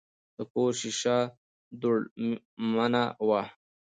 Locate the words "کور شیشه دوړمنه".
0.51-3.03